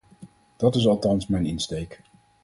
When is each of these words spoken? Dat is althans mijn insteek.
Dat 0.57 0.75
is 0.75 0.87
althans 0.87 1.27
mijn 1.27 1.45
insteek. 1.45 2.01